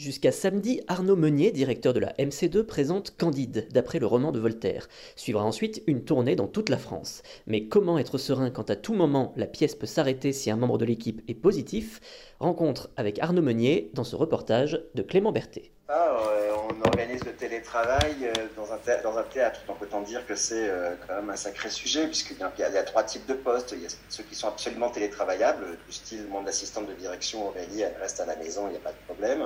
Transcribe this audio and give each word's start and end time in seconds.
Jusqu'à 0.00 0.32
samedi, 0.32 0.80
Arnaud 0.88 1.14
Meunier, 1.14 1.50
directeur 1.50 1.92
de 1.92 2.00
la 2.00 2.14
MC2, 2.14 2.62
présente 2.62 3.14
Candide, 3.18 3.68
d'après 3.70 3.98
le 3.98 4.06
roman 4.06 4.32
de 4.32 4.40
Voltaire. 4.40 4.88
Suivra 5.14 5.44
ensuite 5.44 5.82
une 5.86 6.04
tournée 6.04 6.36
dans 6.36 6.46
toute 6.46 6.70
la 6.70 6.78
France. 6.78 7.22
Mais 7.46 7.66
comment 7.66 7.98
être 7.98 8.16
serein 8.16 8.48
quand 8.48 8.70
à 8.70 8.76
tout 8.76 8.94
moment 8.94 9.34
la 9.36 9.46
pièce 9.46 9.74
peut 9.74 9.84
s'arrêter 9.84 10.32
si 10.32 10.50
un 10.50 10.56
membre 10.56 10.78
de 10.78 10.86
l'équipe 10.86 11.20
est 11.28 11.34
positif? 11.34 12.00
Rencontre 12.40 12.88
avec 12.96 13.18
Arnaud 13.18 13.42
Meunier 13.42 13.90
dans 13.92 14.02
ce 14.04 14.16
reportage 14.16 14.82
de 14.94 15.02
Clément 15.02 15.30
Berthet. 15.30 15.72
Ah, 15.88 16.16
euh, 16.26 16.52
on 16.70 16.86
organise 16.88 17.22
le 17.24 17.32
télétravail 17.32 18.14
euh, 18.22 18.32
dans 18.56 18.72
un, 18.72 18.78
thé- 18.78 19.02
dans 19.02 19.18
un 19.18 19.24
théâtre, 19.24 19.60
donc 19.66 19.82
autant 19.82 20.00
dire 20.00 20.24
que 20.26 20.34
c'est 20.34 20.70
euh, 20.70 20.94
quand 21.06 21.16
même 21.16 21.28
un 21.28 21.36
sacré 21.36 21.68
sujet, 21.68 22.06
puisqu'il 22.06 22.36
y, 22.36 22.60
y 22.60 22.64
a 22.78 22.82
trois 22.84 23.02
types 23.02 23.26
de 23.26 23.34
postes. 23.34 23.72
Il 23.76 23.82
y 23.82 23.86
a 23.86 23.88
ceux 24.08 24.22
qui 24.22 24.34
sont 24.34 24.48
absolument 24.48 24.88
télétravaillables, 24.88 25.66
du 25.86 25.92
style 25.92 26.26
mon 26.30 26.46
assistante 26.46 26.88
de 26.88 26.94
direction 26.94 27.48
Aurélie, 27.48 27.82
elle 27.82 27.96
reste 28.00 28.20
à 28.20 28.24
la 28.26 28.36
maison, 28.36 28.68
il 28.68 28.70
n'y 28.70 28.76
a 28.78 28.80
pas 28.80 28.92
de 28.92 29.04
problème. 29.06 29.42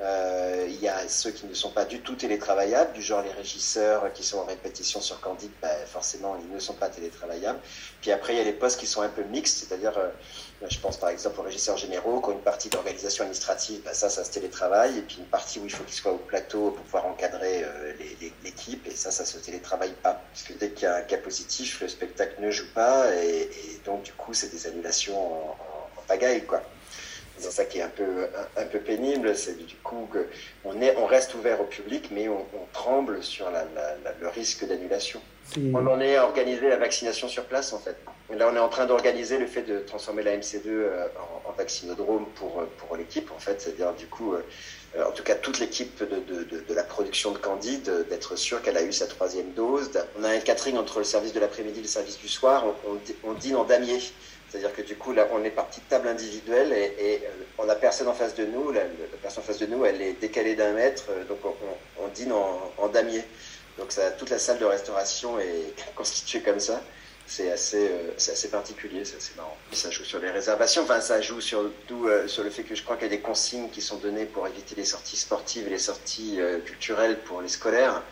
Euh, 0.00 0.66
il 0.68 0.80
y 0.80 0.88
a 0.88 1.06
ceux 1.08 1.30
qui 1.32 1.46
ne 1.46 1.52
sont 1.54 1.70
pas 1.72 1.84
du 1.84 2.02
tout 2.02 2.16
télétravaillables, 2.16 2.92
du 2.94 3.02
genre 3.02 3.22
les 3.22 3.30
régisseurs 3.32 4.10
qui 4.14 4.24
sont 4.24 4.38
en 4.38 4.44
répétition 4.46 5.00
sur 5.02 5.20
Candide, 5.20 5.52
ben, 5.60 5.86
forcément 5.86 6.36
ils 6.36 6.50
ne 6.50 6.58
sont 6.58 6.74
pas 6.74 6.88
télétravaillables. 6.88 7.60
Puis 8.00 8.10
après 8.10 8.32
il 8.34 8.38
y 8.38 8.40
a 8.40 8.44
les 8.44 8.54
postes 8.54 8.80
qui 8.80 8.86
sont 8.86 9.02
un 9.02 9.10
peu 9.10 9.22
mixtes, 9.24 9.58
c'est-à-dire 9.58 9.96
euh, 9.98 10.08
je 10.66 10.78
pense 10.78 10.98
par 10.98 11.10
exemple 11.10 11.38
aux 11.40 11.42
régisseurs 11.42 11.76
généraux 11.76 12.20
qui 12.22 12.28
ont 12.30 12.32
une 12.32 12.42
partie 12.42 12.70
d'organisation 12.70 13.22
administrative, 13.24 13.82
ben, 13.84 13.92
ça 13.94 14.08
ça 14.08 14.24
se 14.24 14.30
télétravaille, 14.30 14.98
et 14.98 15.02
puis 15.02 15.18
une 15.18 15.28
partie 15.28 15.58
où 15.60 15.66
il 15.66 15.70
faut 15.72 15.84
qu'ils 15.84 15.94
soient 15.94 16.12
au 16.12 16.18
plateau 16.18 16.70
pour 16.72 16.84
pouvoir 16.84 17.06
encadrer 17.06 17.62
euh, 17.64 17.92
l'équipe, 18.42 18.86
et 18.86 18.96
ça 18.96 19.10
ça 19.10 19.24
se 19.26 19.38
télétravaille 19.38 19.94
pas. 20.02 20.14
Parce 20.32 20.42
que 20.44 20.54
dès 20.54 20.72
qu'il 20.72 20.84
y 20.84 20.88
a 20.90 20.96
un 20.96 21.02
cas 21.02 21.18
positif, 21.18 21.80
le 21.82 21.88
spectacle 21.88 22.40
ne 22.40 22.50
joue 22.50 22.72
pas, 22.72 23.14
et, 23.14 23.82
donc 23.84 24.04
du 24.04 24.14
coup 24.14 24.32
c'est 24.34 24.48
des 24.48 24.66
annulations 24.66 25.18
en- 25.50 25.92
en 25.96 26.02
pagaille 26.08 26.46
quoi. 26.46 26.71
C'est 27.42 27.50
ça 27.50 27.64
qui 27.64 27.78
est 27.78 27.82
un 27.82 27.88
peu, 27.88 28.04
un, 28.56 28.62
un 28.62 28.66
peu 28.66 28.78
pénible, 28.78 29.36
c'est 29.36 29.56
du 29.66 29.74
coup 29.76 30.08
que 30.12 30.26
on, 30.64 30.80
est, 30.80 30.96
on 30.96 31.06
reste 31.06 31.34
ouvert 31.34 31.60
au 31.60 31.64
public, 31.64 32.08
mais 32.12 32.28
on, 32.28 32.38
on 32.54 32.66
tremble 32.72 33.22
sur 33.22 33.50
la, 33.50 33.64
la- 33.74 33.96
la- 34.04 34.14
le 34.20 34.28
risque 34.28 34.64
d'annulation. 34.66 35.20
On 35.74 35.86
en 35.86 36.00
est 36.00 36.16
à 36.16 36.24
organiser 36.24 36.68
la 36.68 36.76
vaccination 36.76 37.28
sur 37.28 37.44
place 37.44 37.72
en 37.72 37.78
fait. 37.78 37.96
Là, 38.34 38.48
on 38.50 38.56
est 38.56 38.60
en 38.60 38.68
train 38.70 38.86
d'organiser 38.86 39.36
le 39.38 39.46
fait 39.46 39.62
de 39.62 39.80
transformer 39.80 40.22
la 40.22 40.36
MC2 40.36 40.62
euh, 40.68 41.06
en, 41.44 41.50
en 41.50 41.52
vaccinodrome 41.52 42.26
pour, 42.36 42.60
euh, 42.60 42.64
pour 42.78 42.96
l'équipe 42.96 43.30
en 43.32 43.38
fait, 43.38 43.60
c'est-à-dire 43.60 43.92
du 43.94 44.06
coup, 44.06 44.32
euh, 44.34 45.04
en 45.06 45.10
tout 45.10 45.22
cas 45.24 45.34
toute 45.34 45.58
l'équipe 45.58 45.98
de, 45.98 46.06
de, 46.06 46.44
de, 46.44 46.60
de 46.66 46.74
la 46.74 46.84
production 46.84 47.32
de 47.32 47.38
Candide, 47.38 48.06
d'être 48.08 48.36
sûr 48.36 48.62
qu'elle 48.62 48.76
a 48.78 48.82
eu 48.82 48.92
sa 48.92 49.06
troisième 49.06 49.50
dose. 49.52 49.90
On 50.18 50.24
a 50.24 50.28
un 50.30 50.38
catering 50.38 50.76
entre 50.78 50.98
le 51.00 51.04
service 51.04 51.32
de 51.34 51.40
l'après-midi 51.40 51.80
et 51.80 51.82
le 51.82 51.88
service 51.88 52.18
du 52.18 52.28
soir, 52.28 52.64
on, 52.88 52.96
on 53.28 53.32
dîne 53.34 53.56
en 53.56 53.64
damier. 53.64 53.98
C'est-à-dire 54.52 54.74
que 54.74 54.82
du 54.82 54.98
coup, 54.98 55.12
là, 55.12 55.28
on 55.32 55.42
est 55.44 55.50
parti 55.50 55.80
de 55.80 55.86
table 55.86 56.08
individuelle 56.08 56.72
et, 56.74 57.26
euh, 57.26 57.46
on 57.56 57.68
a 57.70 57.74
personne 57.76 58.06
en 58.08 58.12
face 58.14 58.34
de 58.34 58.44
nous. 58.44 58.70
La, 58.70 58.84
personne 59.22 59.42
en 59.42 59.46
face 59.46 59.58
de 59.58 59.66
nous, 59.66 59.84
elle 59.86 60.02
est 60.02 60.14
décalée 60.14 60.54
d'un 60.56 60.74
mètre, 60.74 61.06
euh, 61.10 61.24
donc 61.24 61.44
on, 61.46 61.56
on- 61.62 61.80
on 62.04 62.08
dîne 62.08 62.32
en, 62.32 62.74
en 62.76 62.88
damier. 62.88 63.22
Donc 63.78 63.92
ça, 63.92 64.10
toute 64.12 64.28
la 64.30 64.38
salle 64.38 64.58
de 64.58 64.66
restauration 64.66 65.38
est 65.38 65.74
constituée 65.94 66.42
comme 66.42 66.60
ça. 66.60 66.86
C'est 67.34 67.50
assez, 67.50 67.88
euh, 67.88 68.12
c'est 68.18 68.32
assez 68.32 68.50
particulier, 68.50 69.06
c'est 69.06 69.16
assez 69.16 69.32
marrant. 69.38 69.56
Ça 69.72 69.90
joue 69.90 70.04
sur 70.04 70.18
les 70.18 70.30
réservations, 70.30 70.82
enfin 70.82 71.00
ça 71.00 71.18
joue 71.22 71.40
surtout 71.40 72.06
euh, 72.06 72.28
sur 72.28 72.44
le 72.44 72.50
fait 72.50 72.62
que 72.62 72.74
je 72.74 72.82
crois 72.82 72.96
qu'il 72.96 73.04
y 73.04 73.10
a 73.10 73.16
des 73.16 73.22
consignes 73.22 73.70
qui 73.70 73.80
sont 73.80 73.96
données 73.96 74.26
pour 74.26 74.46
éviter 74.46 74.74
les 74.74 74.84
sorties 74.84 75.16
sportives 75.16 75.66
et 75.66 75.70
les 75.70 75.78
sorties 75.78 76.42
euh, 76.42 76.58
culturelles 76.58 77.18
pour 77.20 77.40
les 77.40 77.48
scolaires. 77.48 78.02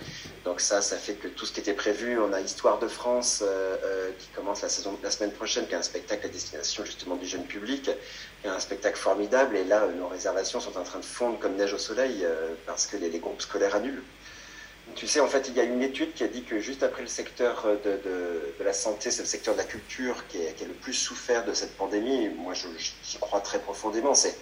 Donc 0.47 0.63
ça, 0.63 0.81
ça 0.81 0.97
fait 0.97 1.13
que 1.13 1.29
tout 1.29 1.45
ce 1.45 1.53
qui 1.53 1.61
était 1.61 1.75
prévu, 1.75 2.19
on 2.19 2.33
a 2.33 2.41
Histoire 2.41 2.79
de 2.79 2.89
France 2.89 3.45
euh, 3.47 4.11
qui 4.19 4.29
commence 4.29 4.63
la 4.63 5.11
semaine 5.11 5.33
prochaine, 5.33 5.67
qui 5.67 5.75
est 5.75 5.77
un 5.77 5.83
spectacle 5.83 6.25
à 6.25 6.31
destination 6.31 6.87
justement 6.87 7.17
du 7.17 7.27
jeune 7.27 7.45
public, 7.45 7.91
qui 8.41 8.47
est 8.47 8.51
un 8.51 8.59
spectacle 8.59 8.97
formidable. 8.97 9.55
Et 9.55 9.65
là, 9.65 9.87
nos 9.99 10.09
réservations 10.09 10.61
sont 10.61 10.79
en 10.79 10.83
train 10.83 10.99
de 10.99 11.05
fondre 11.05 11.39
comme 11.39 11.57
neige 11.57 11.75
au 11.75 11.79
soleil 11.79 12.27
parce 12.65 12.87
que 12.87 12.97
les, 12.97 13.11
les 13.11 13.19
groupes 13.19 13.43
scolaires 13.43 13.75
annulent. 13.75 14.03
Tu 14.97 15.07
sais, 15.07 15.21
en 15.21 15.29
fait, 15.29 15.49
il 15.49 15.57
y 15.57 15.61
a 15.61 15.65
une 15.65 15.83
étude 15.83 16.13
qui 16.15 16.25
a 16.25 16.29
dit 16.29 16.43
que 16.43 16.59
juste 16.59 16.83
après 16.83 17.03
le 17.03 17.09
secteur 17.09 17.65
de, 17.85 18.01
de, 18.59 18.65
la 18.65 18.73
santé, 18.73 19.11
c'est 19.11 19.23
le 19.23 19.29
secteur 19.29 19.55
de 19.55 19.59
la 19.59 19.65
culture 19.65 20.27
qui, 20.29 20.39
a 20.39 20.67
le 20.67 20.75
plus 20.75 20.93
souffert 20.93 21.45
de 21.45 21.55
cette 21.55 21.77
pandémie. 21.77 22.29
Moi, 22.29 22.55
j'y 22.55 23.19
crois 23.19 23.41
très 23.41 23.61
profondément. 23.61 24.15
C'est 24.15 24.37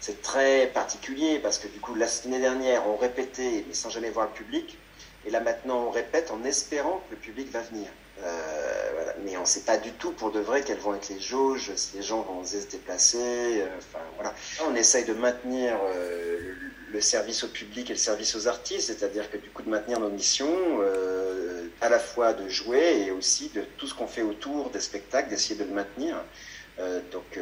c'est 0.00 0.22
très 0.22 0.66
particulier 0.68 1.38
parce 1.38 1.58
que 1.58 1.68
du 1.68 1.80
coup, 1.80 1.94
l'année 1.94 2.38
dernière, 2.38 2.86
on 2.88 2.96
répétait 2.96 3.64
mais 3.66 3.74
sans 3.74 3.90
jamais 3.90 4.10
voir 4.10 4.26
le 4.26 4.32
public. 4.32 4.78
Et 5.26 5.30
là 5.30 5.40
maintenant, 5.40 5.86
on 5.88 5.90
répète 5.90 6.30
en 6.30 6.42
espérant 6.44 7.02
que 7.08 7.14
le 7.14 7.20
public 7.20 7.50
va 7.50 7.60
venir. 7.60 7.88
Euh, 8.22 8.90
voilà. 8.94 9.14
Mais 9.24 9.36
on 9.36 9.40
ne 9.40 9.46
sait 9.46 9.60
pas 9.62 9.76
du 9.76 9.90
tout 9.92 10.12
pour 10.12 10.30
de 10.30 10.38
vrai 10.38 10.62
quelles 10.62 10.78
vont 10.78 10.94
être 10.94 11.08
les 11.08 11.20
jauges, 11.20 11.72
si 11.74 11.96
les 11.96 12.02
gens 12.02 12.22
vont 12.22 12.40
oser 12.40 12.60
se 12.60 12.68
déplacer. 12.68 13.18
euh, 13.60 13.66
Enfin 13.78 13.98
voilà. 14.14 14.32
On 14.68 14.74
essaye 14.76 15.04
de 15.04 15.14
maintenir 15.14 15.78
euh, 15.94 16.54
le, 16.92 17.00
service 17.00 17.42
au 17.44 17.48
public 17.48 17.90
et 17.90 17.94
le 17.94 17.98
service 17.98 18.36
aux 18.36 18.46
artistes, 18.46 18.86
c'est-à-dire 18.86 19.28
que 19.30 19.36
du 19.36 19.50
coup 19.50 19.62
de 19.62 19.68
maintenir 19.68 19.98
nos 20.00 20.10
missions, 20.10 20.80
euh, 20.80 21.66
à 21.80 21.88
la 21.88 21.98
fois 21.98 22.32
de 22.32 22.48
jouer 22.48 23.04
et 23.06 23.10
aussi 23.10 23.50
de 23.50 23.62
tout 23.76 23.86
ce 23.86 23.94
qu'on 23.94 24.06
fait 24.06 24.22
autour 24.22 24.70
des 24.70 24.80
spectacles, 24.80 25.28
d'essayer 25.28 25.56
de 25.56 25.64
le 25.64 25.74
maintenir. 25.74 26.22
Donc, 27.10 27.38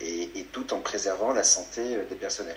et, 0.00 0.46
tout 0.50 0.72
en 0.72 0.80
préservant 0.80 1.34
la 1.34 1.42
santé 1.44 1.98
des 2.08 2.16
personnels. 2.16 2.56